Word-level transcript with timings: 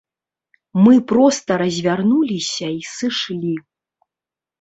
Мы 0.85 0.93
проста 1.11 1.51
развярнуліся 1.63 2.67
і 2.79 2.81
сышлі. 2.95 3.53